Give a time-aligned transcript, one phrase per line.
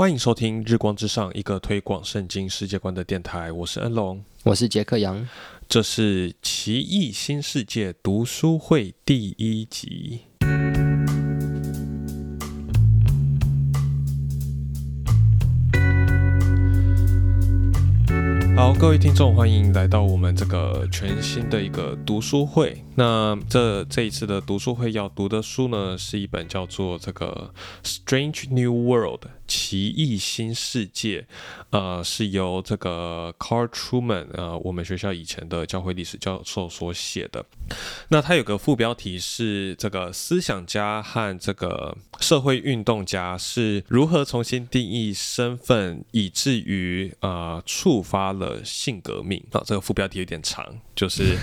[0.00, 3.52] 欢迎收听《日光之上》，一个推广圣经世界观的电台。
[3.52, 5.28] 我是恩龙，我是杰克杨，
[5.68, 10.20] 这是《奇异新世界》读书会第一集。
[18.56, 22.82] 好，各位听众，欢迎来到我们这个全新的一个读书会。
[22.94, 31.26] 那这这一次的读书会要读的书呢，是一本叫做《这个 Strange New World》奇异新世界，
[31.70, 37.44] 呃，是由这个 Carl Truman，呃，我们学校以前的教会历史教授所写的。
[38.10, 49.42] 那它有个副标题是这个思想家和这个社会运动家是如何重新定义身份，以至于呃触发了性革命。
[49.50, 51.36] 啊，这个副标题有点长，就是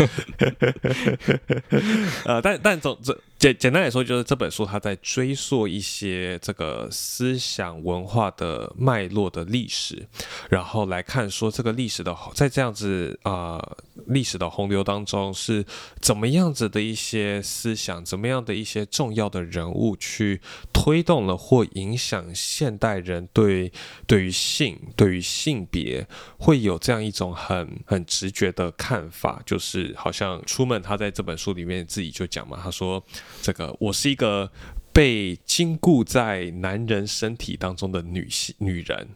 [2.23, 3.19] 呃，但但总这。
[3.39, 10.07] 简简单来说，就是这本书它在追溯一些这个思想文化的脉络的历史，
[10.49, 13.61] 然后来看说这个历史的在这样子啊
[14.07, 15.63] 历史的洪流当中是
[16.01, 20.41] 怎么样子的一些思想，怎么样的一些重要的人物去
[20.73, 23.71] 推动了或影响现代人对
[24.07, 26.07] 对于性、对于性别
[26.39, 33.03] 会有这样一种很很直觉的看法，就是好像出门他在这本书里面自己就讲嘛，他说。
[33.41, 34.51] 这个我是一个
[34.93, 39.07] 被禁锢在男人身体当中的女性女人，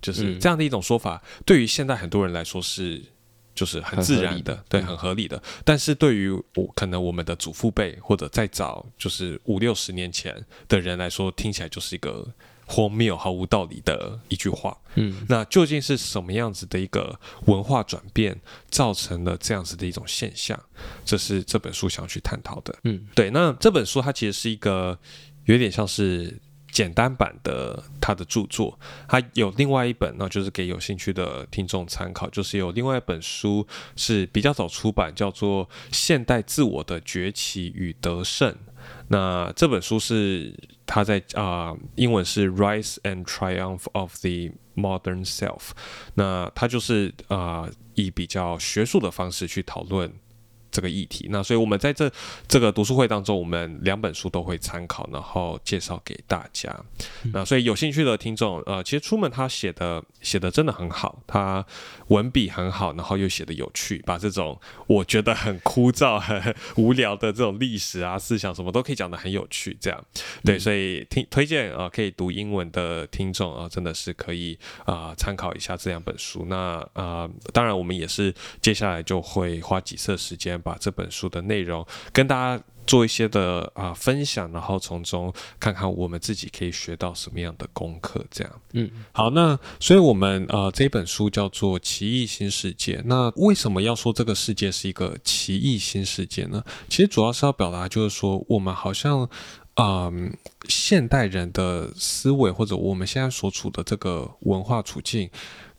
[0.00, 1.22] 就是这样的一种说法。
[1.44, 3.02] 对于现在很多人来说是
[3.54, 5.42] 就是很自然的，对，很合理的。
[5.64, 12.32] 但是对于我可能我们的祖父辈或者再早就是五六十年前的人来说，听起来就是一个。
[12.66, 14.76] 荒谬、毫无道理的一句话。
[14.94, 18.40] 嗯，那究竟是什么样子的一个文化转变，
[18.70, 20.58] 造成了这样子的一种现象？
[21.04, 22.74] 这是这本书想要去探讨的。
[22.84, 23.30] 嗯，对。
[23.30, 24.98] 那这本书它其实是一个
[25.46, 26.38] 有点像是
[26.70, 28.78] 简单版的他的著作。
[29.08, 32.28] 他有另外一本，那就是给有兴趣的听众参考。
[32.30, 38.52] 就是有另外一本书是比较早出版，叫做《现代自我的崛起与得胜》。
[39.08, 40.54] 那这本书是
[40.86, 45.58] 他在啊，英文是《Rise and Triumph of the Modern Self》。
[46.14, 50.12] 那他就是啊，以比较学术的方式去讨论。
[50.74, 52.10] 这个议题，那所以我们在这
[52.48, 56.76] 这个读书会当中，我们两本书都会参考，然后介绍给大家。
[57.32, 61.64] 那所以有兴趣的听众，呃，其实出门他写的写的真的很好，他
[62.08, 69.78] 文笔很好，然后又写的有趣，把这种我觉得很枯燥、很无聊的这种历史啊、思想什么都可以讲的很有趣。
[69.80, 70.04] 这样
[70.42, 76.44] 对，所以听推荐啊，可以读英文的听众啊，真的是可以啊参考一下这两本书。
[76.48, 80.60] 那啊，当然我们也是接下来就会花几次时间。
[80.64, 88.22] 把这本书的内容跟大家做一些的啊分享，然后从中看看我们自己可以学到什么样的功课。
[88.30, 92.96] 这样，嗯，好，那所以我们呃这本书叫做《奇异新世界》。
[93.06, 96.62] 那为什么要说这个世界是一个奇异新世界呢？
[96.88, 99.26] 其实主要是要表达，就是说我们好像
[99.76, 100.36] 嗯
[100.68, 105.30] 现代人的思维，或者我们现在所处的这个文化处境，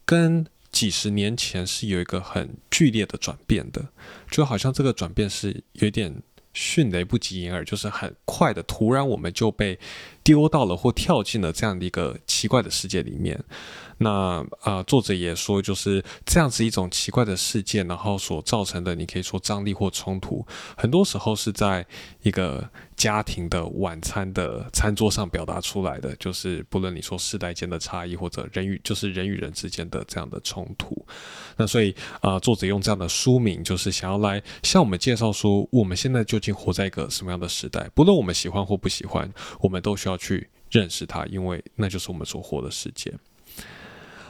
[0.06, 0.44] 跟
[0.76, 3.88] 几十年前是有一个很剧烈的转变的，
[4.30, 6.14] 就好像这个转变是有点
[6.54, 9.80] 迅雷不及掩耳，就是很快的，突然我们就被
[10.26, 13.42] 丢到了或跳进了这样的一个奇怪的世界里面。
[13.98, 21.86] 那啊，作者也说，就是这样子一种奇怪的事件，然后所造成的，你可以说张力或冲突，很多时候是在
[22.22, 31.06] 一个家庭的晚餐的餐桌上表达出来的，就是不论你说世代间的差异，或者人与就是人与人之间的这样的冲突。
[31.56, 37.90] 那所以啊，作者用这样的书名，就是想要来向我们介绍说，我们现在究竟活在一个什么样的时代？
[37.96, 39.32] 不论我们喜欢或不喜欢，
[39.62, 43.14] 我们都需要去认识它，因为那就是我们所活的世界。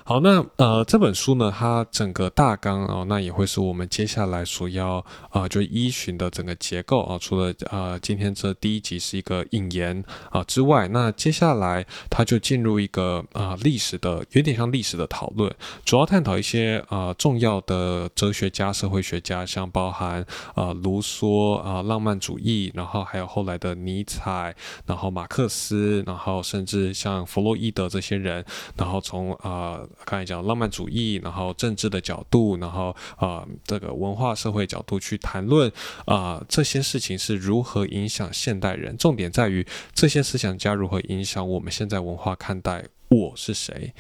[0.08, 7.18] 好，那呃这本书呢，它整个大纲啊，那也会是我们接下来所要啊，就依循的整个结构啊。
[7.20, 15.52] 除了啊今天这第一集是一个引言啊之外，那接下来它就进入一个啊历史的，有点像历史的讨论，
[15.84, 20.24] 主要探讨一些啊重要的哲学家、社会学家，像包含
[20.54, 24.56] 啊卢梭啊浪漫主义，然后还有后来的尼采，
[24.86, 28.46] 然后马克思，然后甚至像弗洛伊德这些人，
[28.78, 29.80] 然后从啊。
[30.04, 35.72] 刚才讲浪漫主义，然后政治的角度，然后啊这个文化社会角度去谈论
[36.06, 38.96] 啊这些事情是如何影响现代人。
[38.98, 43.94] 重点在于这些思想家如何影响我们现在文化看待我是谁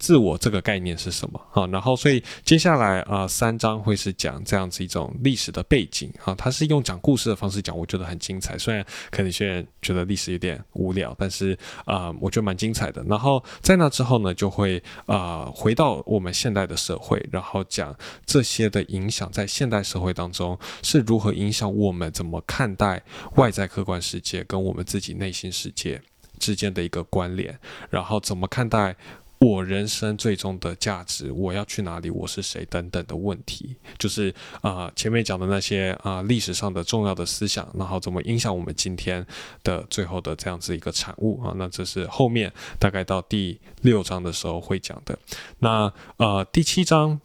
[0.00, 1.66] 自我这个概念是什么啊？
[1.66, 8.56] 然后，所以接下来啊，三章会是讲这样子一种历史的背景啊，它是用讲故事的方式讲，我觉得很精彩。
[8.56, 13.04] 虽然可能有些人觉得历史有点无聊，但是啊，我觉得蛮精彩的。
[13.04, 17.94] 然后在那之后呢，就会啊回到我们现代的社会，然后讲
[18.24, 23.02] 这些的影响在现代社会当中是如何影响我们怎么看待
[23.34, 26.00] 外在客观世界跟我们自己内心世界。
[26.38, 27.54] 之间的一个关联，
[27.90, 28.96] 然后怎么看待
[29.40, 31.32] 我人生最终的价值？
[31.32, 32.10] 我要去哪里？
[32.10, 32.62] 我是谁？
[32.66, 39.26] 等等的问题，就是啊前面讲的那些啊历史上的重要的思想，然后怎么影响我们今天
[39.64, 41.54] 的最后的这样子一个产物啊？
[41.56, 45.18] 那这是后面大概到第六章的时候会讲的。
[45.60, 47.18] 那呃第七章。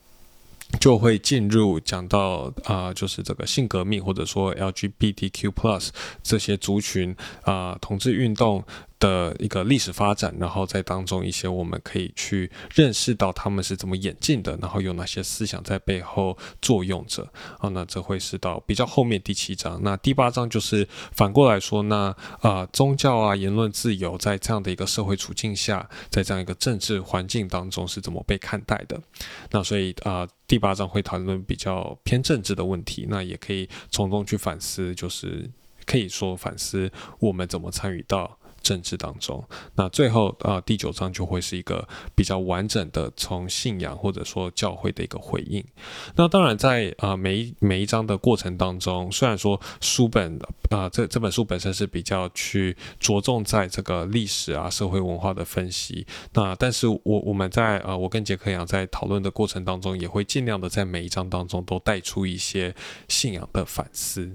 [0.80, 5.90] 就会进入讲到啊，就是这个性革命或者说 LGBTQ plus
[6.24, 8.62] 这些族群啊，同志运动。
[9.06, 17.22] 的一个历史发展，然后在当中一些我们可以去认识到他们是怎么演进的，然后有哪些思想在背后作用着
[17.60, 17.70] 啊？
[17.70, 29.00] 那这会是到比较后面第七章，那第八章就是反过来说，那啊宗教啊言论自由在这样的一个社会处境下，在这样一个政治环境当中是怎么被看待的？
[29.52, 35.48] 那所以啊第八章会讨论比较偏政治的问题，那也可以从中去反思，就是
[35.86, 38.40] 可以说反思我们怎么参与到。
[38.66, 45.64] 政治当中，那最后啊第九章就会是一个比较完整的从信仰或者说教会的一个回应。
[46.16, 50.40] 那当然在啊每一每一章的过程当中，虽然说书本
[50.72, 62.74] 啊这这本书本身是比较去着重在这个历史啊社会文化的分析，那但是我我们在啊我跟杰克杨在讨论的过程当中，也会尽量的在每一章当中都带出一些
[63.08, 64.32] 信仰的反思。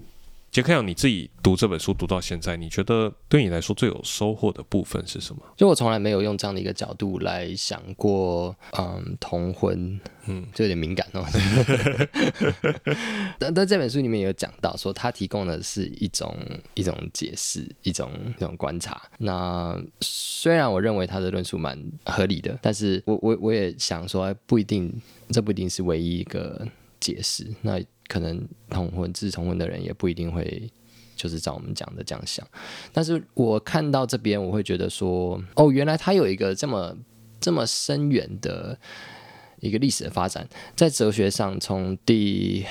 [0.50, 5.40] 杰克，你自己读这本书读到现在，你觉得对你来说最有收获的部分是什么？
[5.56, 11.24] 就我从来没有用这样的一个角度来想过，嗯，同婚，嗯，就有点敏感哦。
[13.38, 16.36] 但 但这本书里面有讲到，说它提供的是一种
[16.74, 19.00] 一种解释，一种一种观察。
[19.18, 25.00] 那虽然我认为他的论述蛮合理的，但是我我我也想说，不一定，
[25.30, 26.66] 这不一定是唯一一个
[26.98, 27.46] 解释。
[27.62, 30.68] 那可能同婚自同婚的人也不一定会
[31.14, 32.44] 就是照我们讲的这样想，
[32.92, 36.96] 但是我看到这边我会觉得说，哦，原来他有一个这么
[37.40, 38.76] 这么深远的
[39.60, 42.66] 一个历史的发展，在哲学上从第。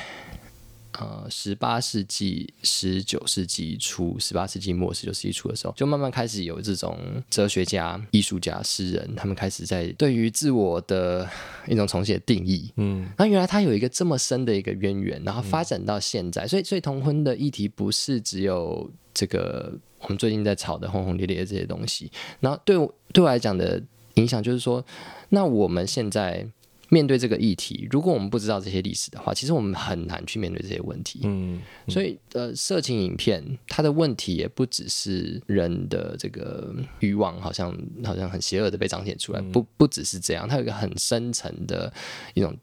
[0.99, 6.97] 呃，十八世纪、十九世纪初、十八世纪末、十九世纪初的时候，就慢慢开始有这种
[7.29, 11.25] 哲学家、艺术家、诗人，他们开始在对于自我的
[11.67, 12.69] 一种重写的定义。
[12.75, 22.11] 嗯，那原来它有一个这么深的一个渊源，然后发展到现在，所以，所以同婚的议题不是只有这个我们最近在吵的轰轰烈烈的这些东西。
[22.41, 23.81] 然后，对我对我来讲的
[24.15, 24.85] 影响就是说，
[25.29, 26.45] 那我们现在。
[26.89, 31.21] 面对这个议题，如果我们不知道这些历史的话，其实我们很难去面对这些问题。
[31.23, 37.71] 嗯，所以呃，色情影片它的问题也不只是人的这个欲望，好像
[38.03, 41.93] 好像很邪恶的被彰显出来，不不只是这样，它有一个很深层的
[42.33, 42.55] 一种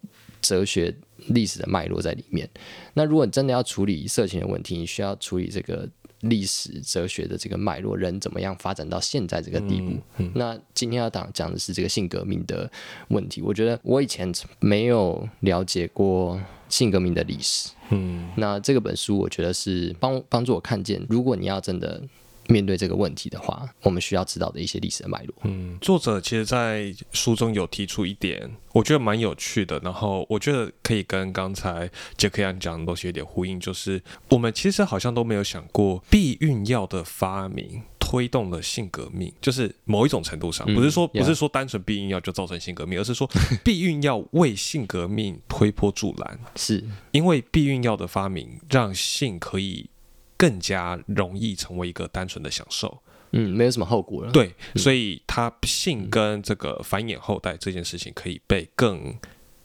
[0.43, 0.95] 哲学
[1.29, 2.49] 历史的脉络在里面。
[2.95, 5.89] 那如果你真的要处理色情的问题，你需要处理这个。
[6.21, 10.23] 历史哲学的这个脉络，人怎么样发展到现在这个地步？
[10.35, 12.71] 那今天要讲讲的是这个性革命的
[13.09, 13.43] 问题。
[13.43, 17.71] 我觉得我以前没有了解过性革命的历史。
[17.91, 22.03] 嗯，那这个本书我觉得是帮帮助我看见，如果你要真的。
[22.49, 25.35] 面对这个问题的话，我们需要知道的一些历史的脉络。
[25.43, 29.79] 嗯，作者其实，在书中有提出一点，我觉得蛮有趣的。
[29.81, 39.33] 然后，我觉得可以跟刚才杰克杨讲的东西有点呼应，就是我们其实好像都没有想过，避孕药的发明推动了性革命。
[39.41, 43.29] 就是某一种程度上，不是说不是说单纯避孕药就造成性革命，而是说
[43.65, 46.39] 避孕药为性革命推波助澜。
[46.57, 49.89] 是因为避孕药的发明，让性可以。
[50.37, 54.33] 更加容易成为一个单纯的享受，嗯，没有什么后果了。
[54.33, 59.19] 对，所以他性跟这个繁衍后代这件事情可以被更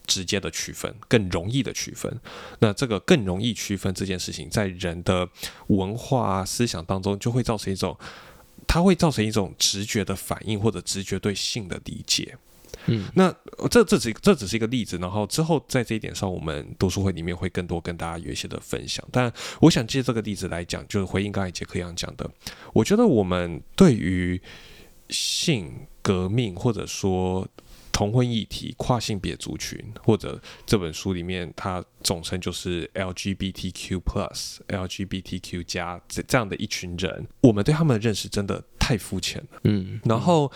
[0.07, 2.19] 直接的区分，更容易的区分。
[2.59, 5.29] 那这个更容易区分这件事情，在人的
[5.67, 7.97] 文化思想当中，就会造成一种，
[8.67, 12.37] 它会造成一种直觉的反应，或者直觉对性的理解。
[12.87, 13.33] 嗯，那
[13.69, 19.05] 这这只这只是一个例子，然后之后在这一点上，我们读书会里面会更多跟大家有一些的分享。
[19.11, 22.29] 但我想借这个例子来讲，就是回应刚才杰克一样讲的，
[22.73, 24.41] 我觉得我们对于
[25.09, 27.47] 性革命或者说
[27.91, 39.59] 同婚议题、跨性别族群，或者这本书里面它总称就是 LGBTQ plus、LGBTQ 加这这样的一群人，我们对他们的认识真的太肤浅了。
[39.65, 40.51] 嗯，然后。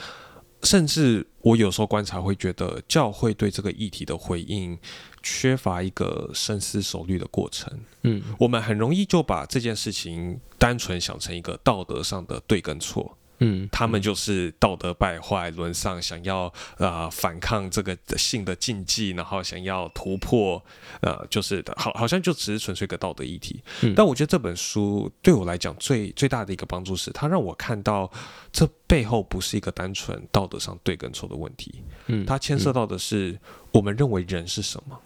[0.66, 4.78] 甚至我有时候观察会觉得，教会对这个议题的回应
[5.24, 7.72] 缺乏一个深思熟虑的过程。
[8.02, 13.18] 嗯我们很容易就把这件事情单纯想成一个道德上的对跟错。
[13.40, 20.64] 嗯，他们就是道德败坏、沦丧，想要呃反抗这个性的禁忌，然后想要突破，
[21.02, 23.62] 呃，就是好好像就只是纯粹一个道德议题。
[23.82, 28.10] 嗯但我觉得这本书对我来讲最最大的一个帮助是，它让我看到
[28.52, 33.38] 这背后不是一个单纯道德上对跟错的问题，嗯它牵涉到的是
[33.72, 35.00] 我们认为人是什么，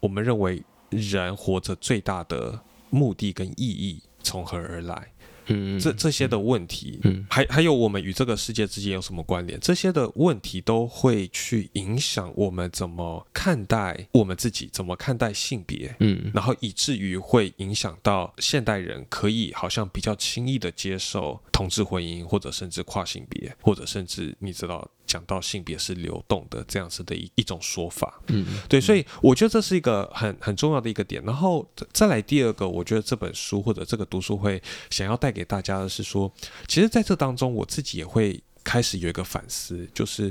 [0.00, 2.60] 我们认为人活着最大的
[2.90, 5.12] 目的跟意义从何而来。
[5.50, 7.26] 嗯这这些的问题，嗯。
[7.28, 9.58] 还还有我们与这个世界之间有什么关联？
[9.60, 16.30] 这些的问题都会去影响我们怎么看待我们自己，怎么看待性别，嗯。
[16.34, 28.20] 然后以至于会影响到现代人可以好像比较轻易的接受同志婚姻，或者甚至跨性别，或者甚至你知道讲到性别是流动的这样子的一一种说法。
[28.28, 31.20] 嗯对，所以我觉得这是一个很很重要的一个点。
[31.24, 36.32] 然后再来第二个，我觉得这本书或者这个读书会想要带给大家的是说，
[36.68, 40.30] 其实在这当中，我自己也会开始有一个反思，就是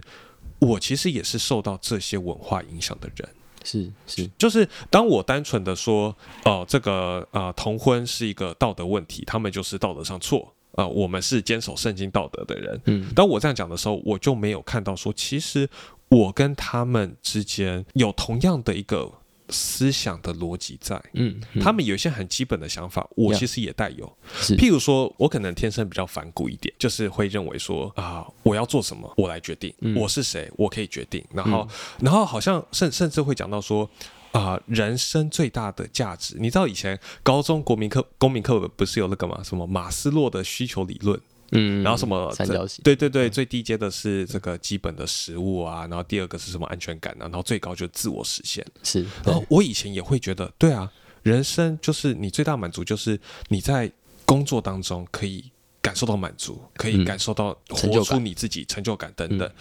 [0.59, 3.29] 我其实也是受到这些文化影响的人。
[3.65, 10.55] 是是就是当我单纯的说，哦、这个呃同婚是一个道德问题，他们就是道德上错。
[10.75, 12.81] 啊、我们是坚守圣经道德的人。
[12.85, 15.67] 嗯当我这样讲的时候，我就没有看到说，其实
[16.09, 19.11] 我跟他们之间有同样的一个
[19.49, 21.01] 思想的逻辑在。
[21.13, 24.11] 嗯，嗯他们有一些很基本的想法，我其实也带有。
[24.39, 31.23] 是譬如说，我可能天生比较反骨一点，就是会认为说啊、我要做什么，我来决定，嗯我是谁，我可以决定。
[31.33, 31.67] 然后，
[31.99, 33.89] 然后好像甚甚至会讲到说。
[34.31, 39.41] 啊、人生最大的价值，你知道以前高中国民课公民课本不是有那个吗？
[39.43, 41.19] 什么马斯洛的需求理论，
[41.51, 48.65] 嗯，然后什么三角形，对对对，最低阶的是这个基本的食物啊，然后第二个是什么安全感啊，然后最高就是自我实现。
[48.83, 50.91] 是，然后我以前也会觉得，对啊，
[51.23, 53.91] 人生就是你最大满足就是你在
[54.25, 59.51] 工作当中可以感受到满足，可以嗯感受到活出你自己成就感等等。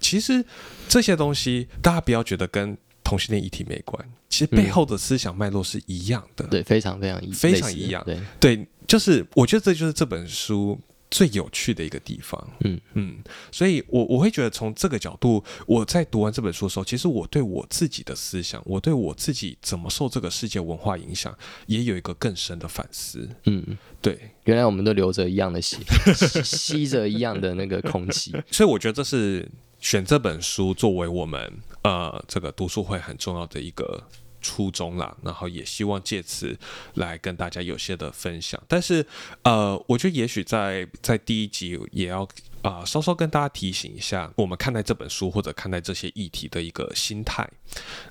[0.00, 0.44] 其实
[0.86, 2.76] 这些东西大家不要觉得跟
[3.08, 6.46] 同性恋议题没关，其实背后的思想脉络是一样的。
[6.48, 10.78] 对，非常非常一非常一样对，对，就是我觉得这就是这本书
[11.10, 12.50] 最有趣的一个地方。
[12.64, 13.16] 嗯嗯，
[13.50, 21.34] 所以我我会觉得从这个角度，我在读完这本书的时候，其实我对我自己的思想，我对我自己怎么受这个世界文化影响，
[21.64, 23.26] 也有一个更深的反思。
[23.46, 25.78] 嗯，对，原来我们都流着一样的血，
[26.14, 29.50] 吸吸着一样的那个空气， 所以我觉得这是
[29.80, 31.50] 选这本书作为我们
[31.88, 34.02] 呃这个读书会很重要的一个
[34.40, 36.56] 初衷啦，然后也希望借此
[36.94, 38.62] 来跟大家有些的分享。
[38.68, 39.04] 但是
[39.42, 42.28] 呃，我觉得也许在在第一集也要
[42.60, 47.48] 啊、稍稍跟大家提醒一下，我们看待这本书或者看待这些议题的一个心态。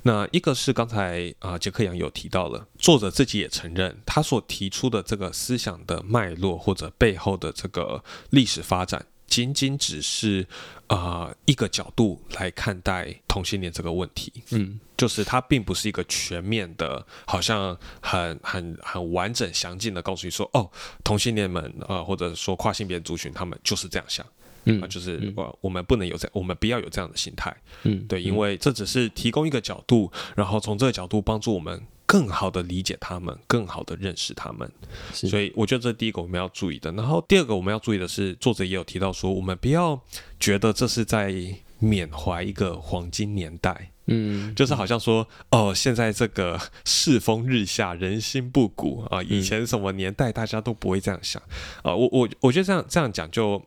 [0.04, 10.48] 那一个是刚才啊、杰克杨有提到了，作者自己也承认，他所提出的这个思想的脉络或者背后的这个历史发展，仅仅只是
[10.88, 14.32] 呃、一个角度来看待同性恋这个问题。
[14.52, 14.80] 嗯。
[14.98, 20.68] 就是它并不是一个全面的，好像很很很完整详尽的告诉你说，哦，
[21.04, 24.26] 同性恋们呃，或者说跨性别族群他们就是这样想。
[24.70, 34.72] 嗯啊、就是呃，我们不能有这，我们不要有这样的心态，嗯，对，因为这只是提供一个角度，然后从这个角度帮助我们更好的理解他们，更好的认识他们。
[35.14, 36.92] 所以我觉得这第一个我们要注意的。
[36.94, 40.02] 然后第二个我们要注意的是，作者也有提到说，我们不要
[40.40, 41.36] 觉得这是在
[41.78, 43.92] 缅怀一个黄金年代。
[44.10, 51.44] 嗯就是好像说，哦，现在这个世风日下，人心不古啊，以前什么年代大家都不会这样想
[51.84, 51.94] 啊。
[51.94, 53.62] 我我我觉得这样这样讲就，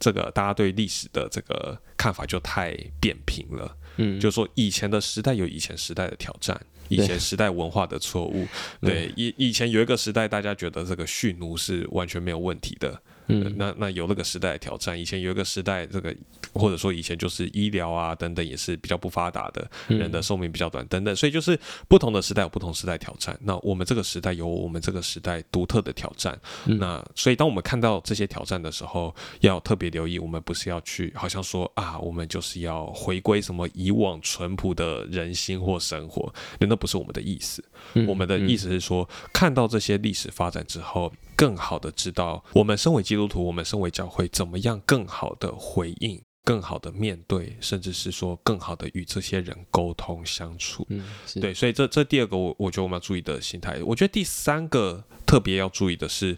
[0.00, 3.76] 这个大家对历史的这个看法就太扁平了。
[3.96, 8.46] 嗯，就说以前的时代有以前时代的挑战，以前时代文化的错误。
[8.80, 13.00] 对，以以前有一个时代，大家觉得这个蓄奴是完全没有问题的。
[13.28, 16.14] 嗯那那有那个时代的挑战，以前有一个时代，这个
[16.52, 23.38] 或者说以前就是医疗啊等等也是比较不发达的，嗯人的寿命比较短等等，所以就是不同的时代有不同时代挑战。
[23.42, 26.38] 那我们这个时代有我们这个时代独特的挑战。
[26.66, 37.64] 嗯那所以当我们看到这些挑战的时候，要特别留意，我们不是要去好像说啊，我们就是要回归什么以往淳朴的人心或生活，那不是我们的意思。
[37.94, 50.86] 嗯我们的意思是说，看到这些历史发展之后，更好的知道我们身为基督徒，我们身为教会，怎么样更好的回应，更好的面对，甚至是说更好的与这些人沟通相处。
[50.90, 51.04] 嗯
[51.40, 53.82] 对，所以这这第二个我我觉得我们要注意的心态。
[53.84, 56.36] 我觉得第三个特别要注意的是，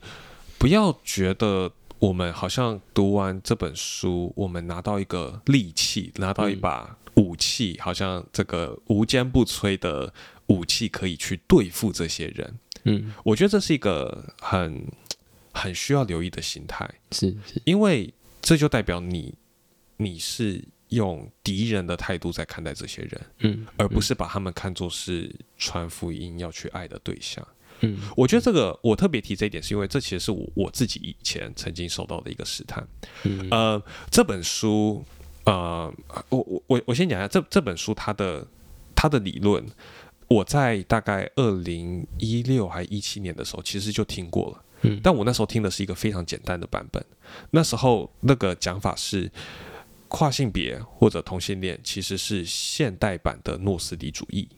[0.58, 10.12] 不要觉得我们好像读完这本书，我们拿到一个利器，拿到一把武器，好像这个无坚不摧的
[10.46, 12.58] 武器，可以去对付这些人。
[12.86, 14.86] 嗯，我觉得这是一个很
[15.52, 19.34] 很需要留意的心态，是是，因为这就代表你
[19.96, 27.46] 你是用敌人的态度在看待这些人，嗯，而不是把他们看作是传福音要去爱的对象。
[27.80, 27.98] 嗯。
[28.16, 32.86] 我觉得这个我特别提这一点，是因为这其实是我我自己以前曾经受到的一个试探。
[33.24, 33.48] 嗯。
[33.50, 35.04] 呃，这本书，
[35.44, 35.92] 呃，
[36.28, 38.46] 我我我我先讲一下这这本书它的
[38.94, 39.66] 它的理论，
[40.28, 44.62] 我在大概二零一六还一七年的时候，其实就听过了。
[44.82, 47.04] 嗯但我那时候听的是一个非常简单的版本。
[47.50, 49.30] 那时候那个讲法是，
[50.08, 54.48] 跨性别或者同性恋其实是现代版的诺斯底主义。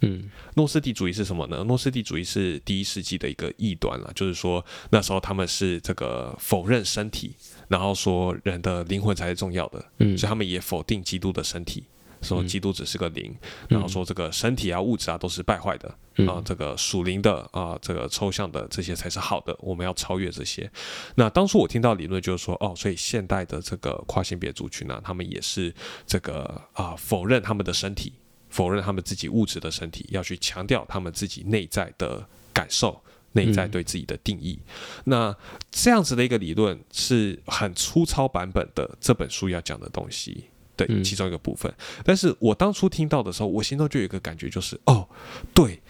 [0.00, 1.64] 嗯诺斯底主义是什么呢？
[1.64, 7.34] 诺斯底主义是第一世纪的一个异端了，就是说那时候他们是这个否认身体，
[7.66, 11.84] 然后说人的灵魂才是重要的，嗯所以他们也否定基督的身体，
[12.22, 12.46] 说嗯。
[12.46, 13.34] 基督只是个灵，
[13.68, 16.26] 然后说这个身体啊、物质啊都是败坏的，嗯。
[16.28, 20.70] 啊，这个属灵的啊，这个抽象的这些才是好的，我们要超越这些。
[21.14, 25.74] 那当初我听到理论就是说，哦，所以现代的这个跨性别族群呢、他们也是
[26.06, 28.12] 这个啊否认他们的身体，
[28.48, 33.00] 否认他们自己物质的身体，要去强调他们自己内在的感受。
[33.32, 34.58] 内在对自己的定义，
[35.04, 35.36] 那
[35.70, 41.72] 这样子的一个理论是很粗糙版本的这本书要讲的东西，对，嗯其中一个部分。
[42.04, 45.08] 但是我当初听到的时候，我心中就有一个感觉，就是哦，
[45.54, 45.80] 对，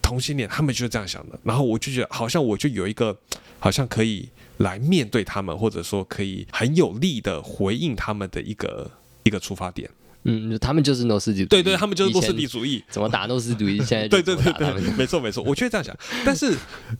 [0.00, 3.16] 同性恋他们就是这样想的，然后我就觉得好像我就有一个
[3.58, 4.28] 好像可以
[4.58, 8.90] 来面对他们，或者说可以很有力的回应他们的一个
[9.24, 9.90] 一个出发点。
[10.24, 12.82] 嗯，他们就是诺斯底主义，对对，他们就是诺斯底主义。
[12.90, 15.96] 怎么打诺斯主义， 现在对对对怎么打他们对，没错没错，我就会这样想。
[16.24, 16.56] 但是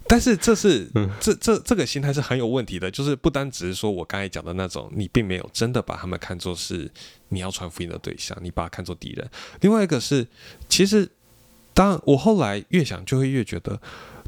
[0.06, 0.88] 但是这是
[1.20, 6.90] 这这这个心态是很有问题的，就是不单只是说我刚才讲的那种，你并没有真的把他们看作是
[7.30, 9.28] 你要传福音的对象，你把他看作敌人。
[9.60, 10.26] 另外一个是，
[10.68, 11.08] 其实
[11.72, 13.80] 当我后来越想，就会越觉得。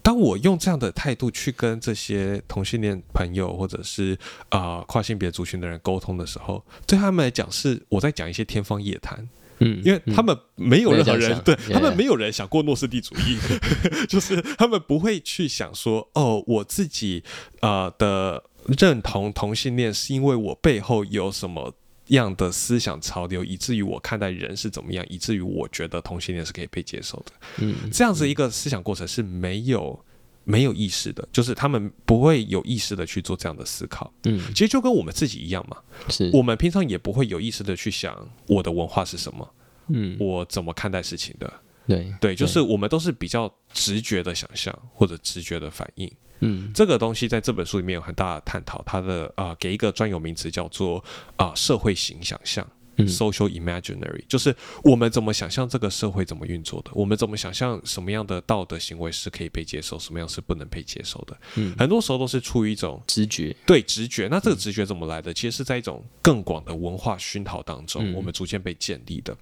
[0.07, 4.17] 当我用这样的态度去跟这些同性恋朋友或者是
[4.51, 13.37] 啊、跨性别族群的人沟通的时候，对他们来讲是我在讲一些天方夜谭，嗯，因为他们没有任何人对他们没有人想过诺斯底主义，
[14.09, 17.25] 就是他们不会去想说哦，我自己
[17.63, 18.45] 呃的
[18.79, 21.75] 认同同性恋是因为我背后有什么。
[22.09, 27.33] 样的思想潮流，以至于我看待人是怎么样，以至于我觉得同性恋是可以被接受的。
[27.59, 29.99] 嗯这样子一个思想过程是没有
[30.45, 34.13] 没有意识的，就是他们不会有意识的去做这样的思考。
[34.25, 35.77] 嗯其实就跟我们自己一样嘛，
[36.09, 39.55] 是我们平常也不会有意识的去想我的文化是什么，
[39.89, 41.53] 嗯我怎么看待事情的。
[41.89, 46.11] 对对，就是我们都是比较直觉的想象或者直觉的反应。
[46.41, 51.03] 嗯这个东西在这本书里面有很大的探讨，它的啊、给一个专有名词叫做
[51.37, 52.67] 啊、社会型想象。
[52.97, 61.37] 嗯 social imaginary，就是我们怎么想象这个社会怎么运作的，我们怎么想象什么样的道德行为是可以被接受，什么样是不能被接受的。
[61.57, 64.29] 嗯很多时候都是出于一种直觉，对直觉。
[64.31, 65.33] 那这个直觉怎么来的？
[65.33, 69.37] 其实是在一种更广的文化熏陶当中，嗯我们逐渐被建立的。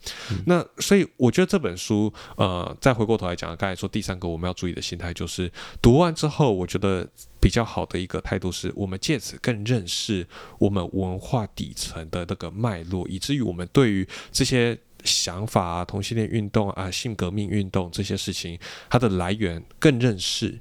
[0.46, 7.08] 那所以我觉得这本书，呃，再回过头来讲，刚才说第三个我们要注意的心态就是，读完之后，我觉得
[7.44, 10.26] 比较好的一个态度是，我们借此更认识
[10.59, 14.78] 我们文化底层的那个脉络，以至于我们对于这些。
[15.04, 20.59] 想法啊，同性恋运动啊，性革命运动这些事情，它的来源更认识，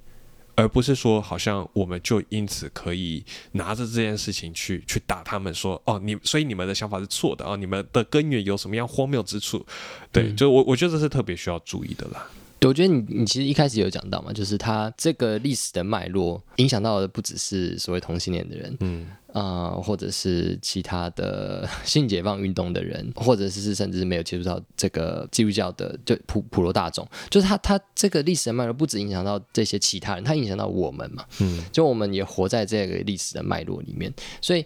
[0.55, 9.65] 而不是说好像我们就因此可以拿着这件事情去去打他们说哦你所以你们的想法是错的啊、你们的根源有什么样荒谬之处？
[10.11, 12.27] 对，嗯就我我觉得这是特别需要注意的啦。
[12.63, 19.07] 对我觉得你你其实一开始有讲到嘛，就是它这个历史的脉络影响到的不只是所谓同性恋的人，嗯。
[19.33, 31.65] 啊、或者是其他的 性解放运动的人，或者是甚至是没有接触到这个基督教的，就普普罗大众，就是他他这个历史的脉络不止影响到这些其他人，它影响到我们嘛，嗯。
[31.71, 34.63] 就我们也活在这个历史的脉络里面，所以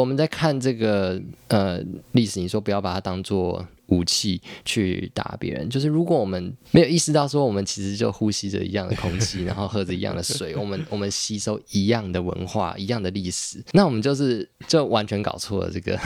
[0.00, 1.80] 我们在看这个呃
[2.12, 15.98] 历史，你说不要把它当做武器去打别人，就是如果我们没有意识到说我们其实就呼吸着一样的空气，然后喝着一样的水，我 们我们吸收一样的文化、一样的历史，那我们就是就完全搞错了这个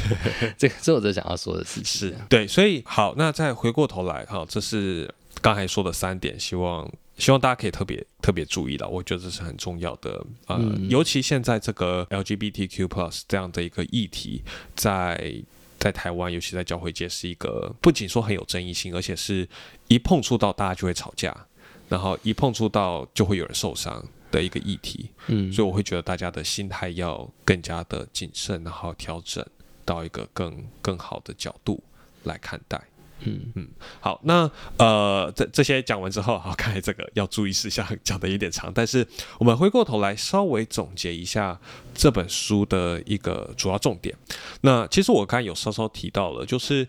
[0.56, 1.84] 这个作者想要说的事情。
[1.84, 10.24] 是对，所以好，那再回过头来哈，这是刚才说的三点，希望希望大家可以特别特别注意了，我觉得这是很重要的。
[10.46, 14.42] 呃，嗯尤其现在这个 LGBTQ plus 这样的一个议题，
[14.74, 15.34] 在
[15.78, 19.48] 在台湾，尤其在教会界，是一个不仅说很有争议性，而且是
[19.88, 21.46] 一碰触到大家就会吵架，
[21.88, 29.44] 然后一碰触到就会有人受伤的一个议题，嗯，所以我会觉得大家的心态要更加的谨慎，然后调整
[29.84, 31.80] 到一个更更好的角度
[32.24, 32.82] 来看待。
[33.20, 33.68] 嗯嗯，
[34.00, 39.06] 好，那呃，这这些讲完之后，好，看来这个要注意事项讲的有点长，但是
[39.38, 41.58] 我们回过头来稍微总结一下
[41.94, 44.14] 这本书的一个主要重点。
[44.60, 46.86] 那其实我刚才有稍稍提到了，就是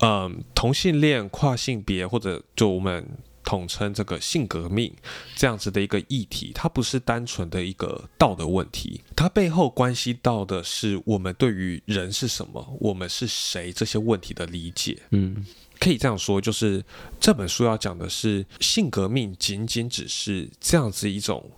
[0.00, 3.06] 嗯，同性恋、跨性别或者就我们
[3.44, 4.92] 统称这个性革命
[5.34, 14.98] 这样子的一个议题，它不是单纯的一个道德问题，它背后关系到的是我们对于人是什么、我们是谁这些问题的理解。
[15.12, 15.46] 嗯
[15.80, 16.84] 可以这样说，就是
[17.20, 21.50] 这本书要讲的是性革命，仅仅只是这样子一种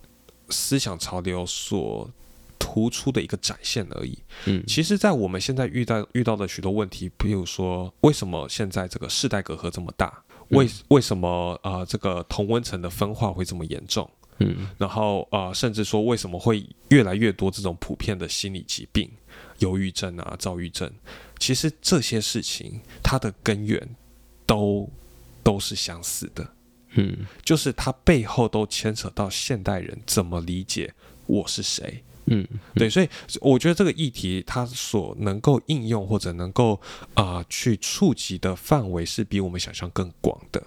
[0.48, 2.10] 思想潮流所
[2.58, 4.18] 突出的一个展现而已。
[4.46, 10.22] 嗯，其实，在我们现在遇到遇到的许多问题，比如说，为什么现在这个世代隔阂这么大？
[10.50, 14.10] 为为什么呃这个同温层的分化会这么严重？
[14.38, 19.08] 嗯然后呃，甚至说为什么会越来越多这种普遍的心理疾病，
[19.58, 20.90] 忧郁症啊、躁郁症，
[21.38, 23.88] 其实这些事情它的根源
[24.50, 24.90] 都
[25.44, 26.44] 都是相似的，
[26.94, 30.92] 嗯就是它背后都牵扯到现代人怎么理解
[31.26, 32.02] 我是谁。
[32.26, 33.08] 嗯，对，所以
[33.40, 36.74] 我觉得这个议题它所能够应用或者能够
[37.14, 40.60] 啊、呃去触及的范围是比我们想象更广的。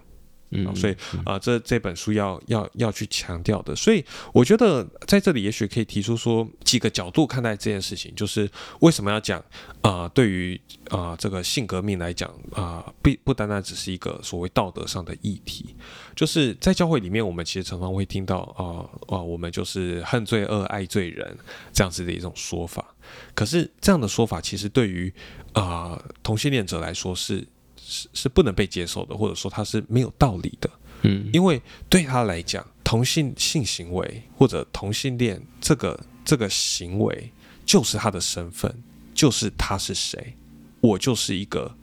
[0.54, 8.50] 嗯啊，所以啊、这这本书要要要去强调的，所以我觉得在这里也许可以提出说几个角度看待这件事情，就是
[8.82, 9.44] 为什么要讲
[9.82, 15.76] 啊、对于啊、这个性革命来讲啊、不不单单只是一个所谓道德上的议题，
[16.16, 21.38] 就是在教会里面，我们其实常常会听到啊啊、我们就是恨罪恶、爱罪人
[21.72, 22.94] 这样子的一种说法，
[23.34, 25.14] 可是这样的说法其实对于
[25.54, 27.48] 啊、同性恋者来说是。
[27.94, 30.70] 是是不能被接受的，或者说他是没有道理的，
[31.04, 31.30] 嗯。
[31.32, 37.32] 因为对他来讲，同性性行为或者同性恋这个这个行为
[37.66, 38.74] 就是他的身份，
[39.14, 40.36] 就是他是谁，
[40.82, 41.74] 我就是一个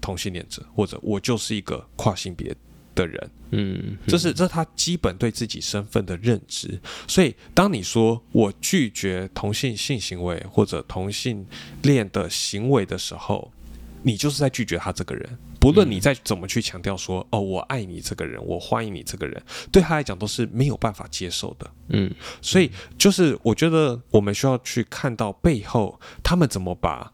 [0.00, 2.54] 同性恋者，或者我就是一个跨性别
[2.94, 6.78] 的人，嗯，这是这是他基本对自己身份的认知。
[7.08, 11.46] 所以，当你说我拒绝同性性行为或者同性
[11.82, 13.50] 恋的行为的时候，
[14.02, 15.38] 你就是在拒绝他这个人。
[15.60, 21.70] 不论你再怎么去强调说，哦，我爱你这个人，我欢迎你这个人，对他来讲都是没有办法接受的。
[21.88, 27.12] 嗯所以，就是我觉得我们需要去看到背后他们怎么把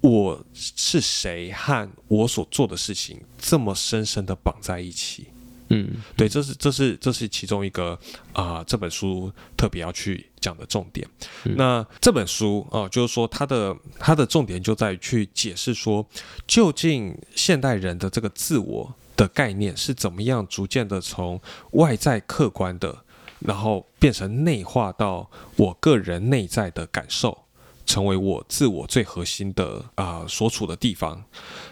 [0.00, 5.28] 我是谁和我所做的事情这么深深的绑在一起。
[5.68, 7.98] 嗯对，这是这是这是其中一个
[8.32, 11.08] 啊、这本书特别要去讲的重点。
[11.44, 16.06] 嗯那这本书啊、就是说它的它的重点就在于去解释说，
[16.46, 21.40] 究竟现代人的这个自我的概念是怎么样逐渐的从
[21.72, 23.04] 外在客观的，
[23.38, 27.46] 然后变成内化到我个人内在的感受，
[27.86, 31.24] 成为我自我最核心的啊、所处的地方，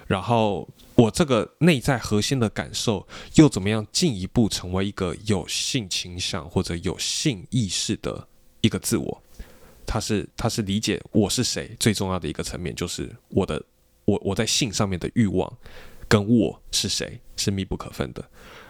[0.06, 8.28] 然后我这个内在核心的感受又怎么样进一步成为一个有性倾向或者有性意识的
[8.62, 9.22] 一个自我？
[9.84, 13.62] 它是它是理解我是谁最重要的一个层面，就是我的
[14.06, 15.58] 我我在性上面的欲望
[16.08, 18.24] 跟我是谁是密不可分的。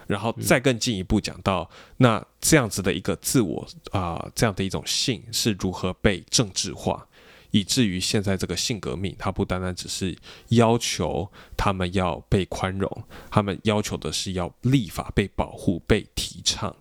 [0.05, 7.07] 然后再更进一步讲到，那这样子的一个自我啊、这样的一种性是如何被政治化，
[7.51, 10.13] 以至于现在这个性革命，它不单单只是
[10.49, 16.75] 要求他们要被宽容，他们要求的是要立法被保护、被提倡，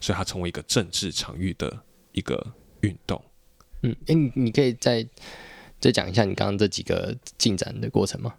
[0.00, 1.82] 所以它成为一个政治场域的
[2.16, 2.44] 一个
[2.80, 3.22] 运动。
[3.82, 5.06] 嗯，哎、你你可以再
[5.78, 8.34] 再讲一下你刚刚这几个进展的过程吗？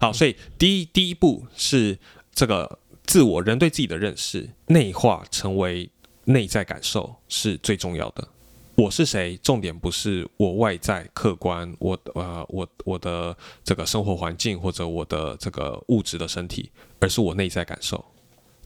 [0.00, 1.98] 好，所以第一第一步是
[2.32, 5.90] 这个自我人对自己的认识内化成为
[6.26, 8.28] 内在感受是最重要的。
[8.76, 9.38] 我是谁？
[9.38, 18.04] 重点不是我外在客观，我呃我我的这个生活环境或者我的这个物质的身体，而是我内在感受，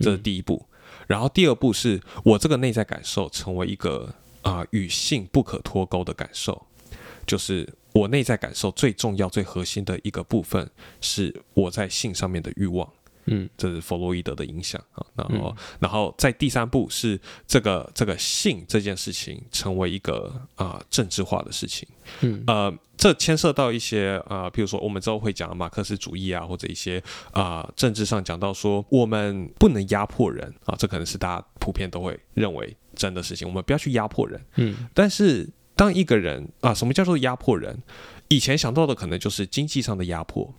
[0.00, 0.66] 这是第一步。
[1.06, 6.66] 然后第二步是我这个内在感受成为一个啊、与性不可脱钩的感受，
[7.26, 12.90] 就是我内在感受最重要、最核心的一个部分是我在性上面的欲望。
[13.30, 15.06] 嗯这是弗洛伊德的影响啊。
[15.16, 21.88] 然后，然后在第三步是这个这个性这件事情成为一个啊、政治化的事情。
[22.20, 34.40] 嗯呃，这牵涉到一些啊，比如说我们之后会讲马克思主义啊，或者一些啊、政治上讲到说我们不能压迫人啊，这可能是大家普遍都会认为真的事情，我们不要去压迫人。
[34.56, 37.80] 嗯但是当一个人啊，什么叫做压迫人？
[38.28, 40.52] 以前想到的可能就是经济上的压迫，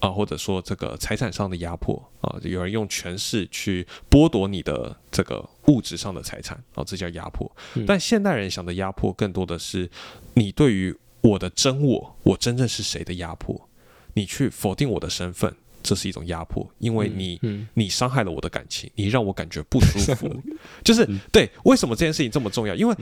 [0.00, 7.50] 啊，或者说这个财产上的压迫啊，有人用权势去剥夺你的这个物质上的财产，哦，这叫压迫。
[7.86, 9.90] 但现代人想的压迫，更多的是
[10.34, 13.68] 你对于我的真我，我真正是谁的压迫，
[14.14, 15.54] 你去否定我的身份。
[15.80, 17.40] 这是一种压迫，因为你
[17.74, 20.28] 你伤害了我的感情，你让我感觉不舒服。
[20.84, 22.74] 就是对，为什么这件事情这么重要？
[22.74, 22.94] 因为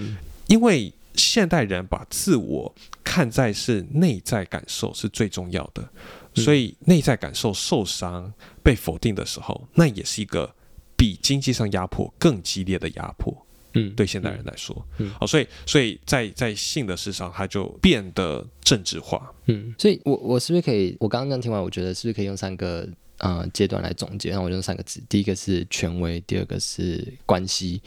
[0.46, 5.88] 因为现代人把自我看在是内在感受是最重要的，
[6.36, 10.54] 所以内在感受受伤、被否定的时候，那也是一个
[10.96, 13.36] 比经济上压迫更激烈的压迫。
[13.78, 19.30] 嗯，对现代人来说，嗯，好，所以，所以在在性的事上，它就变得政治化。
[19.48, 24.30] 嗯，所以我我是不是可以，我刚刚这样听完，我觉得是不是可以用三个呃阶段来总结？
[24.30, 27.82] 那我用三个字，第一个是权威，第二个是关系，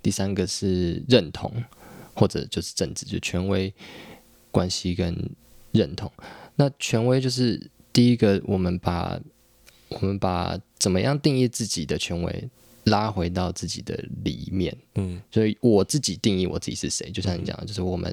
[0.00, 1.52] 第三个是认同，
[2.14, 3.74] 或者就是政治，就权威、
[4.52, 5.12] 关系跟
[5.72, 6.08] 认同。
[6.54, 7.60] 那权威就是
[7.92, 9.20] 第一个，我们把
[9.88, 12.48] 我们把怎么样定义自己的权威？
[12.86, 18.12] 拉回到自己的里面，嗯，所以我自己定义我自己是谁，就像你讲的，就是我们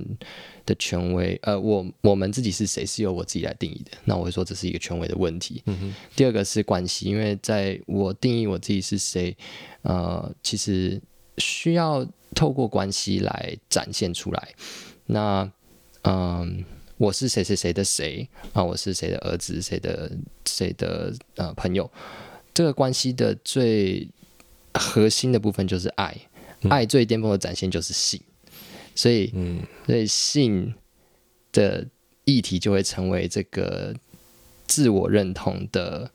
[0.64, 3.98] 的权威，呃，我我们自己是谁是由我自己来定义的。
[4.06, 5.64] 那我会说这是一个权威的问题。
[5.66, 5.96] 嗯哼。
[6.16, 9.36] 第二个是关系，因为在我定义我自己是谁，
[9.82, 11.02] 呃，其实
[11.40, 14.50] 需要透过关系来展现出来。
[15.08, 15.52] 那，
[16.04, 16.64] 嗯，
[17.00, 18.64] 我是谁谁谁的谁啊？
[18.64, 19.60] 我是谁的儿子？
[19.60, 20.12] 谁的
[20.46, 21.90] 谁的呃朋友？
[22.54, 24.08] 这个关系的最。
[24.72, 26.16] 核心的部分就是爱，
[26.70, 28.22] 爱最巅峰的展现就是性，
[28.94, 29.34] 所以，
[29.88, 30.76] 所以性
[31.52, 31.86] 的
[32.24, 33.94] 议题就会成为这个
[34.68, 36.10] 自我认同的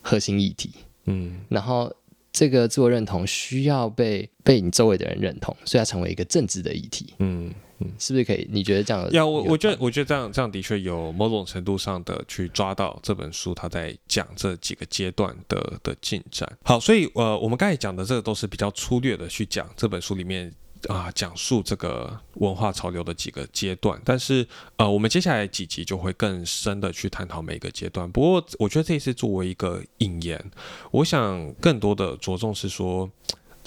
[0.00, 0.70] 核心议题。
[1.04, 1.94] 嗯，然后
[2.32, 7.12] 这个自我认同需要被被你周围的人认同，所以它成为一个政治的议题。
[7.18, 7.52] 嗯。
[7.80, 8.46] 嗯，是不是可以？
[8.50, 9.08] 你觉得这样？
[9.12, 16.50] 要我，我觉得，我觉得这样，这样的确有某种程度上的去抓到这本书他在讲这几个阶段的的进展。
[16.64, 20.52] 好，所以呃，我们刚才讲的这个都是比较粗略的去讲这本书里面
[20.88, 24.00] 啊，讲述这个文化潮流的几个阶段。
[24.04, 24.44] 但是
[24.76, 28.10] 呃，我们接下来几集就会更深的去探讨每个阶段。
[28.10, 30.50] 不过我觉得这一次作为一个引言，
[30.90, 33.08] 我想更多的着重是说。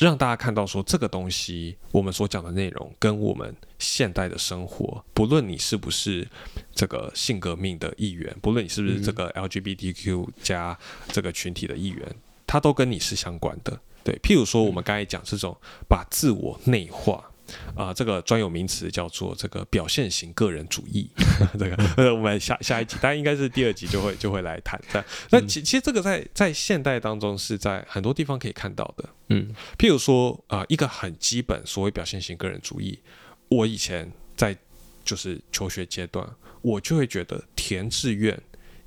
[0.06, 6.28] 让大家看到说这个东西，我们所讲的内容跟我们现代的生活，不论你是不是
[6.74, 10.78] 这个性革命的一员，不论你是不是这个 LGBTQ 加
[11.10, 12.16] 这个群体的一员，
[12.48, 13.80] 它都跟你是相关的。
[14.04, 15.56] 对，譬如说我们刚才讲这种
[15.88, 17.31] 把自我内化。
[17.76, 21.10] 啊，这个专有名词叫做这个表现型个人主义。
[21.58, 24.80] 这个呃，我们下下一集，当然应该是第二集就会就会来谈。
[24.92, 29.10] 但那其其实这个在在现代当中是在很多地方可以看到的。
[29.30, 33.00] 嗯，譬如说啊，一个很基本所谓表现型个人主义，
[33.48, 34.56] 我以前在
[35.04, 36.28] 就是求学阶段，
[36.62, 38.40] 我就会觉得填志愿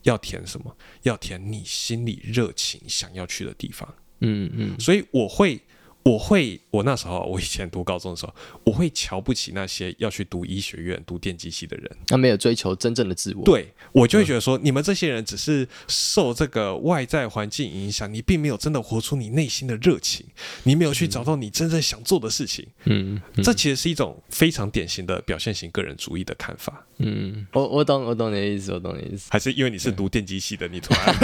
[0.03, 0.77] 要填什么？
[1.03, 3.95] 要填你心里热情想要去的地方。
[4.21, 5.61] 嗯嗯，所以我会。
[6.05, 11.91] 我会，我那时候，我以前读高中的时候，我会瞧不起那些要去读医学院、读电机系的人。
[12.07, 13.43] 他没有追求真正的自我。
[13.43, 20.27] 对，我就会觉得说，你们这些人只是受这个外在环境影响，你并没有真的活出你内心的热情，
[20.65, 22.67] 你没有去找到你真正想做的事情。
[22.85, 26.87] 嗯，这其实是一种非常典型的表现型个人主义的看法。
[26.99, 29.29] 嗯，我我懂，我懂你的意思，我懂你的意思。
[29.31, 31.15] 还是因为你是读电机系的，你突然？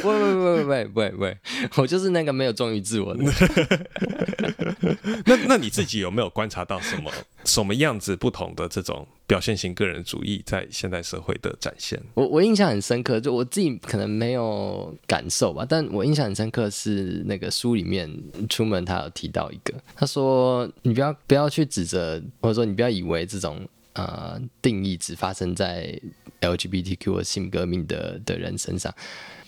[0.00, 3.24] 不不不不不不不，我就是那个没有忠于自我的。
[5.26, 7.10] 那那你自己有没有观察到什么
[7.44, 12.00] 什么样子不同的这种表现型个人主义在现代社会的展现？
[12.14, 18.10] 我我印象很深刻，就我自己可能没有感受吧，但我印象很深刻是那个书里面
[18.48, 25.98] 出门他有提到一个，他说你不要不要去指责，或者说你不要以为这种呃定义只发生在
[26.40, 28.94] LGBTQ 性革命的的人身上。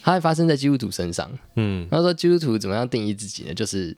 [0.02, 1.28] 它还发生在基督徒身上。
[1.56, 3.52] 嗯，他说基督徒怎么样定义自己呢？
[3.52, 3.96] 就是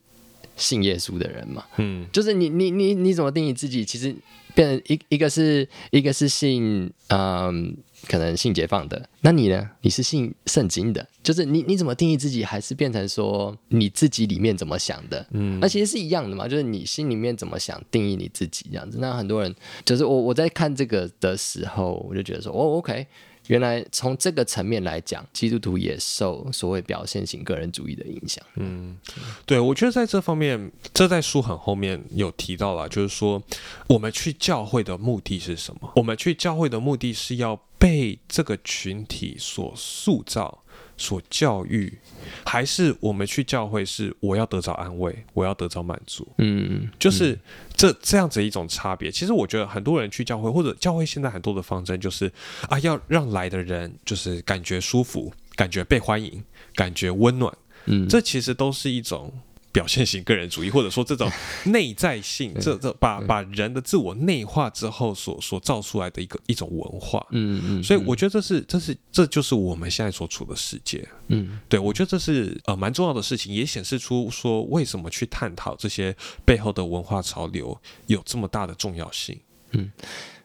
[0.59, 1.65] 信耶稣的人嘛。
[1.79, 3.85] 嗯，就是你你你你怎么定义自己？
[3.85, 4.15] 其实
[4.55, 9.09] 变成一一个是一个是信嗯，可能性解放的。
[9.21, 9.71] 那你呢？
[9.81, 11.07] 你是信圣经的。
[11.23, 12.45] 就是你你怎么定义自己？
[12.45, 15.25] 还是变成说你自己里面怎么想的？
[15.31, 16.49] 嗯，那其实是一样的嘛。
[16.49, 18.99] 就是你心里面怎么想，定义你自己这样子。
[19.01, 23.07] 那很多人就是我我在看这个的时候，我就觉得说，哦，OK。
[23.49, 28.43] 原来从这个层面来讲，基督徒也受所谓表现型个人主义的影响。
[28.57, 28.97] 嗯，
[29.45, 33.43] 对，我觉得在这方面，这在书很后面有提到了，就是说
[33.89, 35.93] 我们去教会的目的是什么？
[35.97, 40.65] 我们去教会的目的是要被这个群体所塑造。
[41.01, 41.97] 所教育，
[42.45, 47.39] 还是我们去教会是我要得着安慰，我要得着满足，嗯，就是
[47.77, 49.09] 这这样子一种差别。
[49.09, 52.29] 其实我觉得很多人去教会，或者教会现在很多的方针就是
[52.69, 55.33] 啊，要让来的人就是感觉舒服。
[55.55, 56.43] 感觉被欢迎，
[56.75, 59.33] 感觉温暖，嗯，这其实都是一种。
[59.79, 61.31] 表现型个人主义，或者说这种
[61.67, 76.13] 内在性，这这把把人的自我内化之后所所造出来的一个一种文化，嗯嗯，所以我觉得这是这是这就是我们现在所处的世界，嗯，对我觉得这是呃蛮重要的事情，也显示出说为什么去探讨这些
[76.45, 79.39] 背后的文化潮流有这么大的重要性，
[79.71, 79.93] 嗯，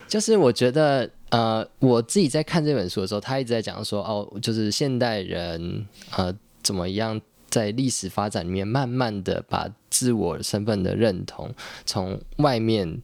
[0.07, 7.19] 就是我觉得呃我自己在看这本书的时候，他一直在讲说哦，就是现代人呃怎么样。
[7.53, 11.53] 在历史发展里面，慢慢的把自我身份的认同
[11.85, 12.99] 从外面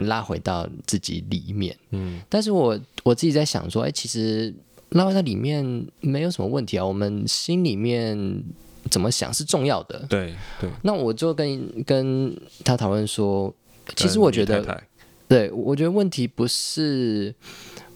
[0.00, 1.74] 拉回到自己里面。
[1.88, 4.54] 嗯，但是我我自己在想说，哎，其实
[4.90, 5.64] 拉回到里面
[6.00, 6.84] 没有什么问题啊。
[6.84, 8.44] 我们心里面
[8.90, 10.04] 怎么想是重要的。
[10.06, 10.68] 对对。
[10.82, 13.54] 那我就跟跟他讨论说，
[13.96, 14.84] 其实我觉得，
[15.26, 17.34] 对我觉得问题不是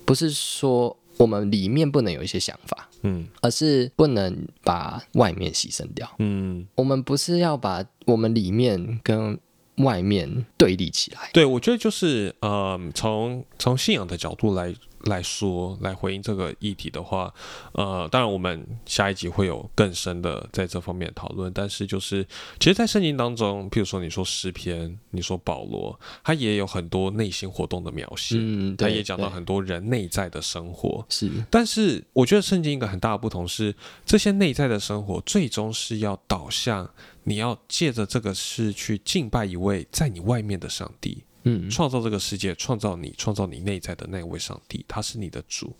[0.06, 2.88] 不是说我们里面不能有一些想法。
[3.02, 6.10] 嗯，而是不能把外面牺牲掉。
[6.18, 9.38] 嗯，我们不是要把我们里面跟
[9.76, 11.30] 外面对立起来。
[11.32, 14.74] 对，我觉得就是呃，从从信仰的角度来。
[15.06, 17.32] 来说来回应这个议题的话，
[17.72, 21.52] 呃，当然我们下一集会有更深的在这方面讨论。
[21.52, 22.26] 但是就是，
[22.60, 31.04] 其实，在圣经当中，譬如说你说诗篇，你说保罗，他也有很多内心活动的描写，嗯，他也讲到很多人内在的生活。
[31.08, 36.88] 是，但是我觉得圣经一个很大的不同是，这些内在的生活最终是要导向
[37.24, 41.22] 你要借着这个事去敬拜一位在你外面的上帝。
[41.48, 45.72] 嗯，创造这个世界，创造你，创造你内在的那位上帝，他是你的主，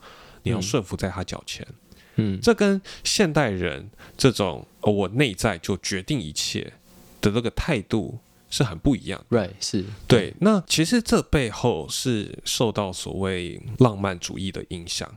[0.44, 1.66] 你要顺服在他脚前。
[2.14, 6.72] 嗯，这跟现代人这种我内在就决定一切
[7.20, 8.16] 的这个态度
[8.48, 9.22] 是很不一样。
[9.28, 10.34] Right，是对。
[10.40, 15.12] 那其实这背后是受到所谓浪漫主义的影响。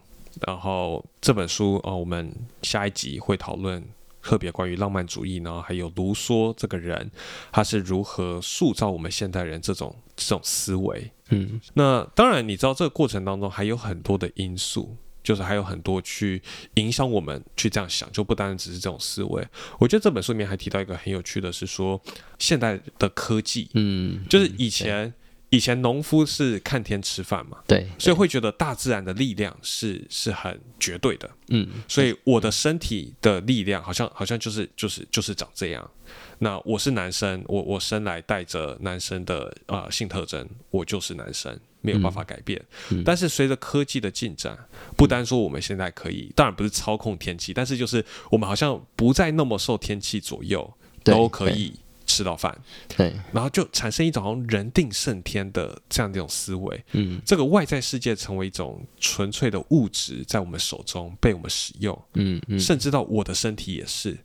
[0.48, 2.34] 然后这本书哦，我们
[2.64, 3.84] 下一集会讨论。
[4.30, 7.10] 特别关于浪漫主义呢，还有卢梭这个人，
[7.52, 11.10] 他是如何塑造我们现代人这种这种思维？
[11.30, 16.40] 嗯，那当然，你知道这个过程当中还有很多的因素，就是还有很多去
[16.76, 19.44] 影响我们去这样想，就不单单只是这种思维。
[19.80, 22.00] 我觉得这本书里面还提到一个很有趣的是说，
[22.38, 25.12] 现代的科技，嗯，就是以前。
[25.50, 35.90] 以前农夫是看天吃饭嘛，对，所以会觉得大自然的力量是是很绝对的，嗯，所以我的身体的力量好像好像就是就是就是长这样。
[36.38, 42.64] 那我是男生，我我生来带着男生的呃性特征，我就是男生，没有办法改变。
[43.04, 44.58] 但是随着科技的进展，
[44.96, 50.72] 不单说我们现在可以，当然不是操控天气，但是就是我们好像不再那么受天气左右，
[51.04, 51.74] 都可以。
[52.20, 52.54] 吃到饭，
[52.90, 64.18] 对，然后就产生一种人定胜天的这样的一种思维，嗯，这个外在世界成为一种纯粹的物质在我们手中被我们使用，嗯嗯，甚至到我的身体也是，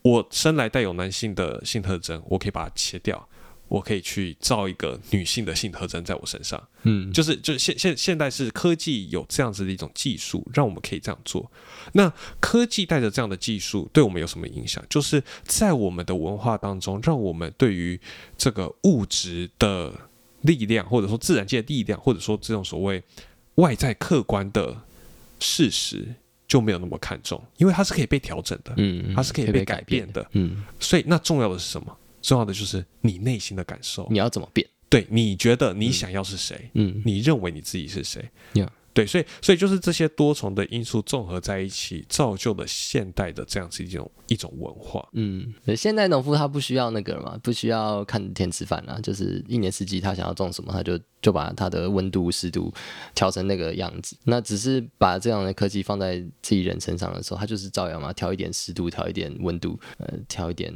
[0.00, 3.28] 我生来带有男性的性特征，我可以把它切掉。
[3.68, 11.50] 我可以去造一个女性的性特征在我身上，嗯，就是就是现现现代是科技有这样子的一种技术，让我们可以这样做。
[11.92, 14.84] 那科技带着这样的技术对我们有什么影响？
[14.88, 17.98] 就是在我们的文化当中，让我们对于
[18.36, 19.92] 这个物质的
[20.42, 23.02] 力量，或者说自然界的力量，或者说这种所谓
[23.56, 24.76] 外在客观的
[25.40, 26.14] 事实，
[26.46, 30.62] 就没有那么看重，因为它是可以被调整的，嗯，它是可以被改变的，嗯。
[30.78, 31.96] 所以那重要的是什么？
[32.24, 34.66] 重要的就是你内心的感受，你要怎么变？
[34.88, 36.70] 对，你觉得你想要是谁？
[36.74, 38.30] 嗯，你认为你自己是谁？
[38.54, 45.06] 呀，对，所以，所以就是这些多重的因素综合在一起，造就了现代的这样子一种一种文化。
[45.12, 52.72] 嗯，现代农夫他不需要那个嘛，不需要看天吃饭啊，就是一年四季他想要种什么，他就就把它的温度、湿度
[53.14, 54.16] 调成那个样子。
[54.24, 60.72] 那只是把这样的科技放在自己人身上的时候，他就是照样嘛，调一点湿度，调一点温度，呃，调一点。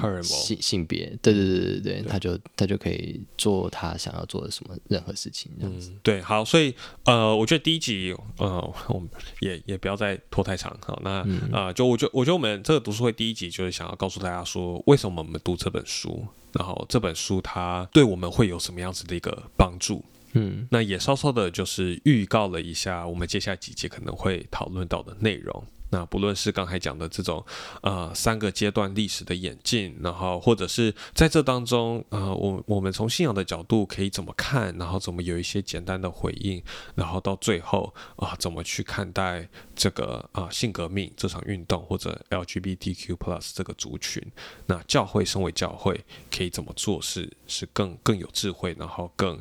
[0.00, 5.92] 荷尔蒙性性别，对对对对对，他就他就可以做他想要做的什么任何事情这样子。
[6.02, 9.08] 对，好，所以呃，我觉得第一集呃，我们
[9.40, 10.76] 也也不要再拖太长。
[10.84, 20.04] 好，那啊，就我觉我觉得我们这个读书会第一集就是想要告诉大家说，为什么我们读这本书，然后这本书它对我们会有什么样子的一个帮助。
[20.32, 25.64] 嗯，那也稍稍的就是预告了一下我们接下来几节可能会讨论到的内容。
[25.90, 27.44] 那不论是刚才讲的这种，
[27.82, 36.62] 呃，三个阶段历史的演进，然后或者是在这当中，呃，我我们从信仰的角度可以怎么看，然后怎么有一些简单的回应，
[36.94, 44.24] 然后到最后啊，怎么去看待这个啊性革命这场运动，或者 LGBTQ plus 这个族群，
[44.66, 49.40] 那教会身为教会可以怎么做，事是更更有智慧，然后更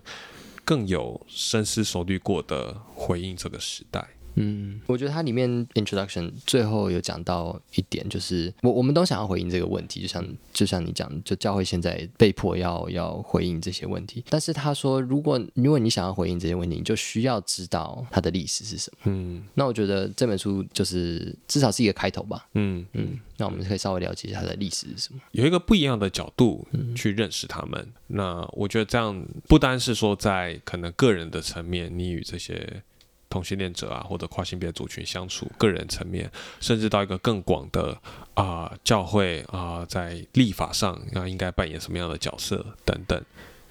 [0.65, 4.07] 更有深思熟虑过的回应这个时代。
[4.39, 14.23] 嗯，我觉得它里面 introduction 最后有讲到一点，就是我我们都想要回应这个问题，就像就像你讲，就教会现在被迫要要回应这些问题。
[14.29, 18.99] 但是他说，如果如果你想要回应这些问题，你就需要知道它的历史是什么。
[19.05, 22.47] 嗯那我觉得这本书就是至少是一个开头吧。
[22.53, 25.19] 嗯嗯，那我们可以稍微了解一下它的历史是什么。
[25.31, 26.65] 有一个不一样的角度
[26.95, 27.87] 去认识他们。
[28.07, 32.81] 那我觉得这样不单是说在可能个人的层面，你与这些
[33.29, 37.95] 同性恋者啊或者跨性别族群相处，个人层面，甚至到一个更广的
[38.33, 43.21] 啊、教会啊、在立法上啊应该扮演什么样的角色等等，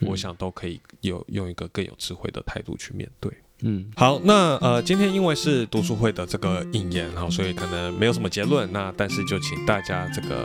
[0.01, 3.33] 我想都可以有用一个更有智慧的态度去面对。
[3.63, 8.73] 嗯好，那呃，今天因为是读书会的这个引言，哈，所以可能没有什么结论。
[8.73, 10.37] 那但是就请大家这个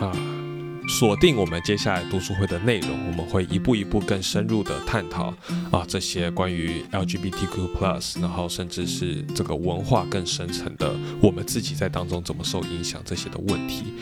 [0.00, 0.43] 啊。
[0.86, 5.34] 锁定我们接下来读书会的内容，我们会一步一步更深入的探讨
[5.70, 13.94] 啊这些关于 LGBTQ+，然后甚至是这个文化更深层的我们自己在当中怎么受影响这些的问题。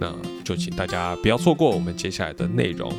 [0.00, 0.12] 那
[0.42, 2.90] 就请大家不要错过我们接下来的内容。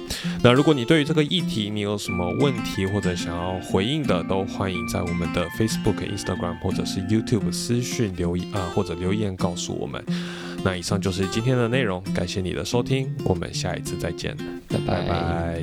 [0.43, 10.03] 那如果你对于这个议题你有什么问题或者想要回应的，都欢迎在我们的 Facebook、Instagram 或者是 YouTube 私讯留言啊，或者留言告诉我们。
[10.63, 14.35] 那以上就是今天的内容，感谢你的收听，我们下一次再见，
[14.67, 15.07] 拜拜。
[15.07, 15.61] 拜